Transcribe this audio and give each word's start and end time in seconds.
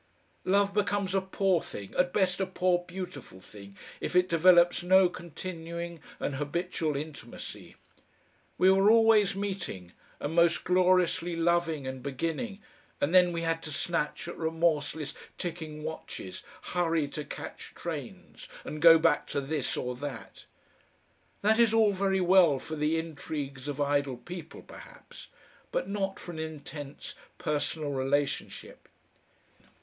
Love 0.45 0.73
becomes 0.73 1.13
a 1.13 1.21
poor 1.21 1.61
thing, 1.61 1.93
at 1.95 2.11
best 2.11 2.39
a 2.39 2.47
poor 2.47 2.83
beautiful 2.87 3.39
thing, 3.39 3.77
if 3.99 4.15
it 4.15 4.27
develops 4.27 4.81
no 4.81 5.07
continuing 5.07 6.01
and 6.19 6.37
habitual 6.37 6.95
intimacy. 6.95 7.75
We 8.57 8.71
were 8.71 8.89
always 8.89 9.35
meeting, 9.35 9.91
and 10.19 10.33
most 10.33 10.63
gloriously 10.63 11.35
loving 11.35 11.85
and 11.85 12.01
beginning 12.01 12.63
and 12.99 13.13
then 13.13 13.31
we 13.31 13.43
had 13.43 13.61
to 13.61 13.69
snatch 13.71 14.27
at 14.27 14.35
remorseless 14.39 15.13
ticking 15.37 15.83
watches, 15.83 16.41
hurry 16.73 17.07
to 17.09 17.23
catch 17.23 17.75
trains, 17.75 18.47
and 18.65 18.81
go 18.81 18.97
back 18.97 19.27
to 19.27 19.39
this 19.39 19.77
or 19.77 19.95
that. 19.97 20.47
That 21.43 21.59
is 21.59 21.75
all 21.75 21.93
very 21.93 22.21
well 22.21 22.57
for 22.57 22.75
the 22.75 22.97
intrigues 22.97 23.67
of 23.67 23.79
idle 23.79 24.17
people 24.17 24.63
perhaps, 24.63 25.27
but 25.71 25.87
not 25.87 26.19
for 26.19 26.31
an 26.31 26.39
intense 26.39 27.13
personal 27.37 27.91
relationship. 27.91 28.89